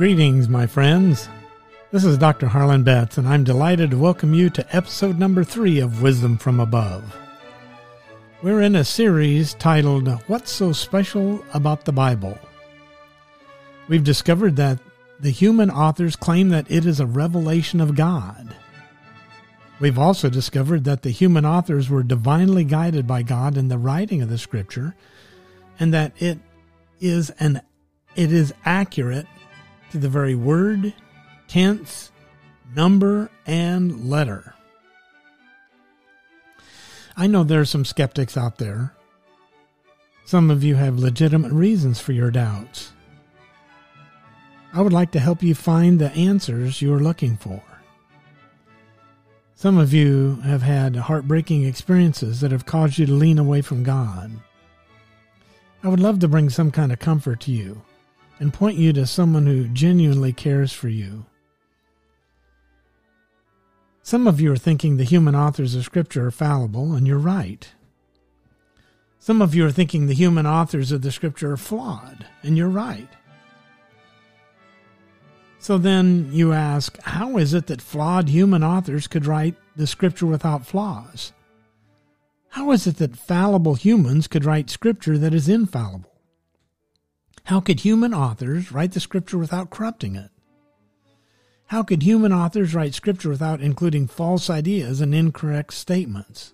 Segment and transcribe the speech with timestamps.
[0.00, 1.28] Greetings, my friends.
[1.90, 2.46] This is Dr.
[2.46, 6.58] Harlan Betz, and I'm delighted to welcome you to episode number three of Wisdom from
[6.58, 7.14] Above.
[8.42, 12.38] We're in a series titled What's So Special About the Bible?
[13.88, 14.78] We've discovered that
[15.20, 18.56] the human authors claim that it is a revelation of God.
[19.80, 24.22] We've also discovered that the human authors were divinely guided by God in the writing
[24.22, 24.94] of the scripture
[25.78, 26.38] and that it
[27.00, 27.60] is an
[28.16, 29.26] it is accurate
[29.90, 30.94] to the very word,
[31.48, 32.10] tense,
[32.74, 34.54] number, and letter.
[37.16, 38.94] I know there are some skeptics out there.
[40.24, 42.92] Some of you have legitimate reasons for your doubts.
[44.72, 47.62] I would like to help you find the answers you are looking for.
[49.56, 53.82] Some of you have had heartbreaking experiences that have caused you to lean away from
[53.82, 54.30] God.
[55.82, 57.82] I would love to bring some kind of comfort to you
[58.40, 61.26] and point you to someone who genuinely cares for you.
[64.02, 67.68] Some of you are thinking the human authors of Scripture are fallible, and you're right.
[69.18, 72.68] Some of you are thinking the human authors of the Scripture are flawed, and you're
[72.68, 73.08] right.
[75.58, 80.24] So then you ask, how is it that flawed human authors could write the Scripture
[80.24, 81.34] without flaws?
[82.48, 86.10] How is it that fallible humans could write Scripture that is infallible?
[87.44, 90.30] How could human authors write the Scripture without corrupting it?
[91.66, 96.52] How could human authors write Scripture without including false ideas and incorrect statements?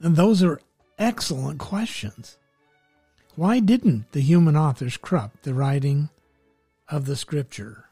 [0.00, 0.60] And those are
[0.98, 2.36] excellent questions.
[3.34, 6.10] Why didn't the human authors corrupt the writing
[6.88, 7.84] of the scripture?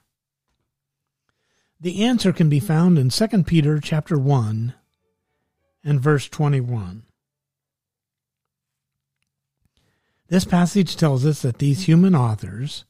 [1.81, 4.75] The answer can be found in 2 Peter chapter 1
[5.85, 7.06] and verse 21.
[10.29, 12.85] This passage tells us that these human authors,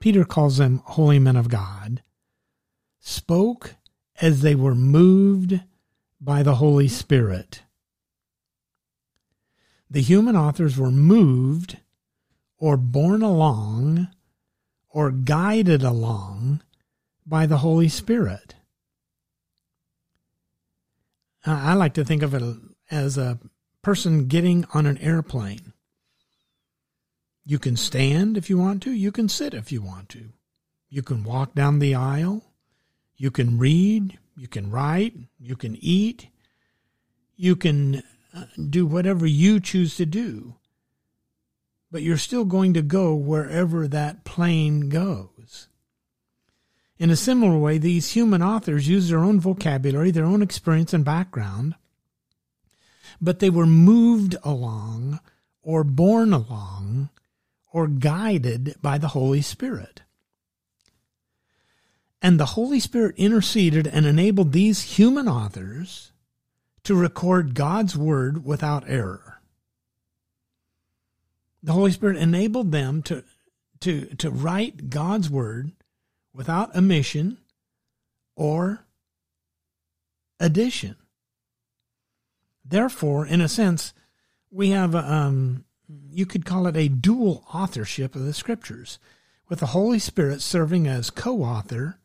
[0.00, 2.02] Peter calls them holy men of God,
[2.98, 3.76] spoke
[4.20, 5.60] as they were moved
[6.20, 7.62] by the Holy Spirit.
[9.88, 11.78] The human authors were moved
[12.58, 14.08] or borne along
[14.88, 16.62] or guided along
[17.24, 18.54] by the Holy Spirit.
[21.46, 22.42] I like to think of it
[22.90, 23.38] as a
[23.82, 25.72] person getting on an airplane.
[27.44, 30.32] You can stand if you want to, you can sit if you want to.
[30.88, 32.42] You can walk down the aisle,
[33.16, 36.28] you can read, you can write, you can eat,
[37.36, 38.02] you can
[38.34, 40.56] uh, do whatever you choose to do.
[41.90, 45.68] But you're still going to go wherever that plane goes.
[46.98, 51.04] In a similar way, these human authors use their own vocabulary, their own experience and
[51.04, 51.74] background,
[53.20, 55.18] but they were moved along
[55.62, 57.10] or borne along
[57.72, 60.02] or guided by the Holy Spirit.
[62.22, 66.12] And the Holy Spirit interceded and enabled these human authors
[66.84, 69.30] to record God's Word without error
[71.62, 73.24] the Holy Spirit enabled them to
[73.80, 75.72] to to write God's word
[76.32, 77.38] without omission
[78.36, 78.84] or
[80.38, 80.96] addition.
[82.64, 83.92] Therefore, in a sense,
[84.50, 85.64] we have um,
[86.10, 88.98] you could call it a dual authorship of the scriptures,
[89.48, 91.98] with the Holy Spirit serving as co-author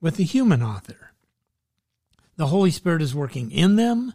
[0.00, 1.12] with the human author.
[2.36, 4.12] The Holy Spirit is working in them.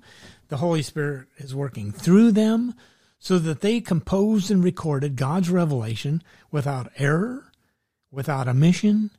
[0.48, 2.74] The Holy Spirit is working through them
[3.20, 7.52] so that they composed and recorded God's revelation without error,
[8.12, 9.12] without omission,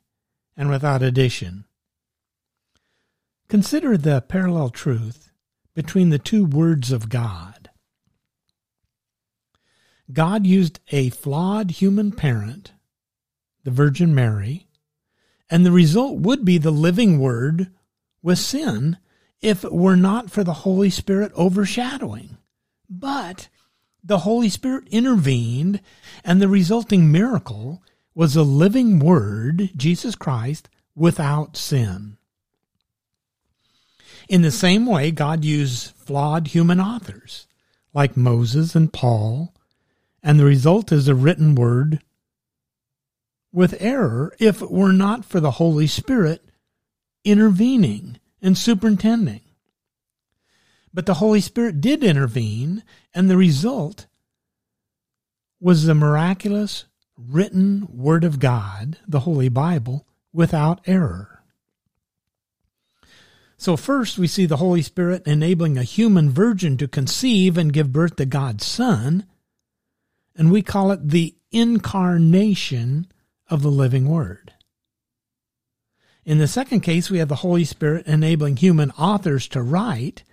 [0.55, 1.65] and without addition.
[3.47, 5.31] Consider the parallel truth
[5.73, 7.54] between the two words of God.
[10.11, 12.73] God used a flawed human parent,
[13.63, 14.67] the Virgin Mary,
[15.49, 17.71] and the result would be the living Word
[18.21, 18.97] with sin
[19.41, 22.37] if it were not for the Holy Spirit overshadowing.
[22.89, 23.49] But
[24.03, 25.81] the Holy Spirit intervened,
[26.23, 27.83] and the resulting miracle
[28.13, 32.17] was a living Word, Jesus Christ, without sin.
[34.29, 37.47] In the same way, God used flawed human authors
[37.93, 39.54] like Moses and Paul,
[40.25, 42.01] and the result is a written word
[43.53, 46.43] with error if it were not for the Holy Spirit
[47.23, 49.41] intervening and superintending.
[50.91, 52.83] But the Holy Spirit did intervene,
[53.13, 54.07] and the result
[55.59, 56.85] was the miraculous
[57.15, 61.43] written Word of God, the Holy Bible, without error.
[63.57, 67.93] So, first, we see the Holy Spirit enabling a human virgin to conceive and give
[67.93, 69.25] birth to God's Son,
[70.35, 73.07] and we call it the incarnation
[73.49, 74.53] of the living Word.
[76.25, 80.23] In the second case, we have the Holy Spirit enabling human authors to write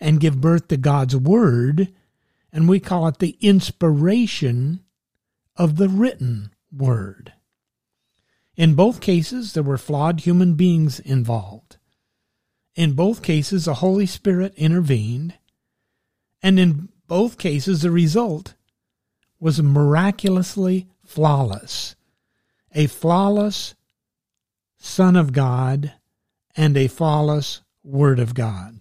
[0.00, 1.92] and give birth to God's Word,
[2.52, 4.80] and we call it the inspiration
[5.56, 7.32] of the written Word.
[8.56, 11.76] In both cases, there were flawed human beings involved.
[12.74, 15.34] In both cases, the Holy Spirit intervened,
[16.42, 18.54] and in both cases, the result
[19.38, 21.96] was miraculously flawless.
[22.72, 23.74] A flawless
[24.78, 25.92] Son of God
[26.54, 28.80] and a flawless Word of God.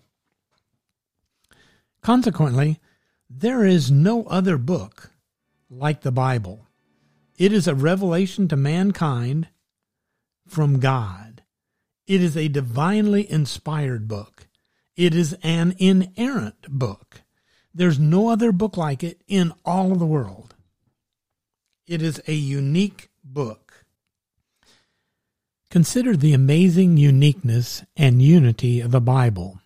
[2.02, 2.80] Consequently,
[3.30, 5.12] there is no other book
[5.70, 6.68] like the Bible.
[7.38, 9.48] It is a revelation to mankind
[10.48, 11.44] from God.
[12.08, 14.48] It is a divinely inspired book.
[14.96, 17.24] It is an inerrant book.
[17.76, 20.56] There's no other book like it in all of the world.
[21.86, 23.86] It is a unique book.
[25.70, 29.60] Consider the amazing uniqueness and unity of the Bible.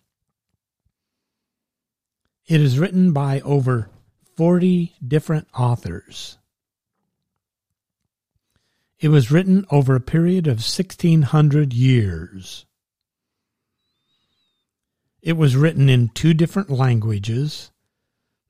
[2.48, 3.88] It is written by over
[4.36, 6.36] 40 different authors.
[8.98, 12.66] It was written over a period of 1600 years.
[15.22, 17.70] It was written in two different languages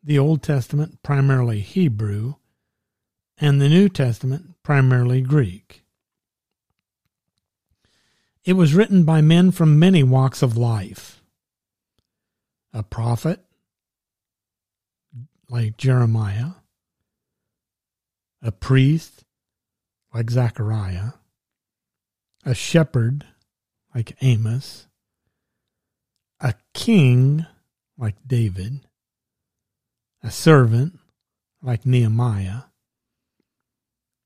[0.02, 2.34] the Old Testament, primarily Hebrew,
[3.38, 5.82] and the New Testament, primarily Greek.
[8.44, 11.22] It was written by men from many walks of life.
[12.72, 13.40] A prophet,
[15.48, 16.52] like Jeremiah,
[18.42, 19.24] a priest,
[20.14, 21.12] like Zechariah,
[22.44, 23.26] a shepherd,
[23.94, 24.86] like Amos,
[26.40, 27.44] a king,
[27.98, 28.80] like David,
[30.22, 30.98] a servant,
[31.62, 32.62] like Nehemiah,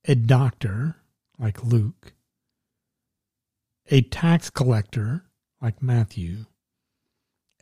[0.06, 0.96] a doctor,
[1.38, 2.12] like Luke,
[3.90, 5.24] a tax collector,
[5.60, 6.46] like Matthew,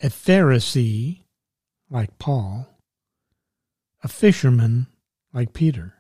[0.03, 1.23] a Pharisee,
[1.91, 2.67] like Paul,
[4.03, 4.87] a fisherman
[5.33, 5.95] like Peter.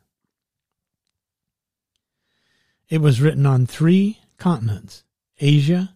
[2.88, 5.04] It was written on three continents
[5.40, 5.94] Asia,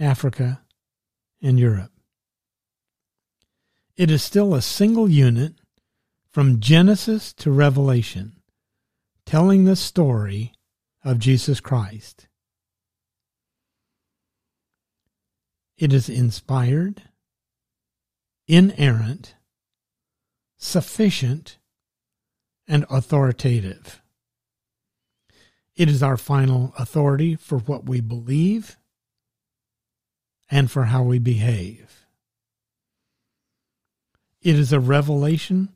[0.00, 0.62] Africa,
[1.42, 1.92] and Europe.
[3.96, 5.54] It is still a single unit
[6.30, 8.40] from Genesis to Revelation,
[9.26, 10.52] telling the story
[11.04, 12.26] of Jesus Christ.
[15.76, 17.02] It is inspired,
[18.48, 19.34] inerrant,
[20.56, 21.58] sufficient,
[22.66, 24.00] and authoritative.
[25.74, 28.78] It is our final authority for what we believe
[30.50, 32.01] and for how we behave.
[34.42, 35.70] It is a revelation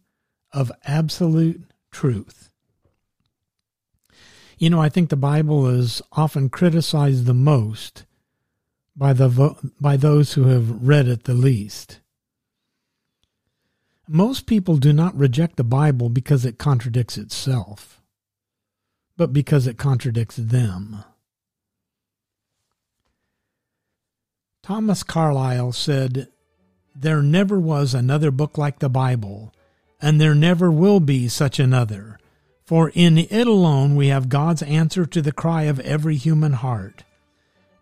[0.52, 2.50] of absolute truth.
[4.58, 8.04] You know, I think the Bible is often criticized the most
[8.96, 12.00] by the by those who have read it the least.
[14.08, 18.00] Most people do not reject the Bible because it contradicts itself,
[19.16, 21.04] but because it contradicts them.
[24.62, 26.28] Thomas Carlyle said,
[26.98, 29.52] There never was another book like the Bible,
[30.00, 32.18] and there never will be such another,
[32.64, 37.04] for in it alone we have God's answer to the cry of every human heart,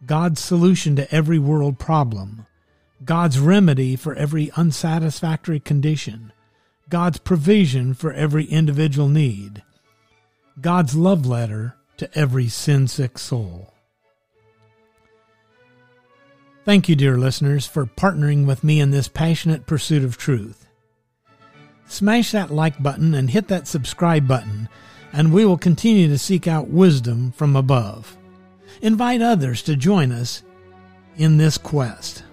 [0.05, 2.47] God's solution to every world problem
[3.05, 6.33] God's remedy for every unsatisfactory condition,
[6.89, 9.63] God's provision for every individual need,
[10.61, 13.74] God's love letter to every sin sick soul.
[16.65, 20.67] Thank you, dear listeners, for partnering with me in this passionate pursuit of truth.
[21.87, 24.71] Smash that like button and hit that subscribe button,
[25.13, 28.17] and we will continue to seek out wisdom from above.
[28.81, 30.43] Invite others to join us
[31.19, 32.25] in this quest.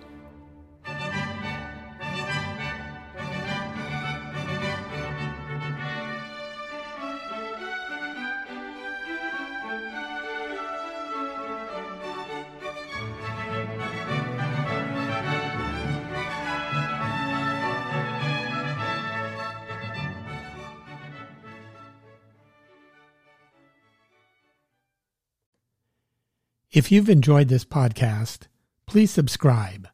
[26.72, 28.48] If you've enjoyed this podcast,
[28.86, 29.90] please subscribe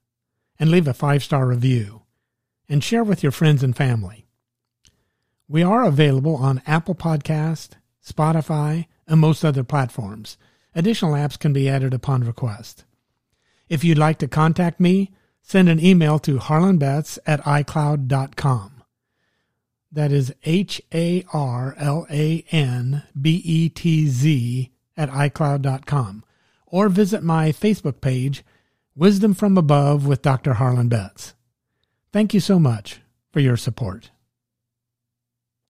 [0.60, 2.04] and leave a five star review
[2.70, 4.28] and share with your friends and family.
[5.48, 7.70] We are available on Apple Podcast,
[8.06, 10.38] Spotify, and most other platforms.
[10.76, 12.86] Additional apps can be added upon request.
[13.68, 18.84] If you'd like to contact me, send an email to harlanbetz at icloud.com.
[19.92, 26.24] That is H A R L A N B E T Z at iCloud.com
[26.68, 28.44] or visit my Facebook page,
[28.96, 30.54] Wisdom from Above with Dr.
[30.56, 31.34] Harlan Betz.
[32.14, 34.12] Thank you so much for your support.